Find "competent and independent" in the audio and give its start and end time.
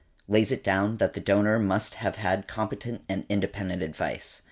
2.47-3.83